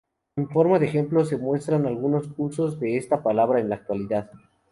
En 0.35 0.49
forma 0.49 0.79
de 0.79 0.87
ejemplo 0.87 1.23
se 1.25 1.37
muestran 1.37 1.85
algunos 1.85 2.27
usos 2.35 2.79
de 2.79 2.97
esta 2.97 3.21
palabra 3.21 3.59
en 3.59 3.69
la 3.69 3.75
actualidad. 3.75 4.31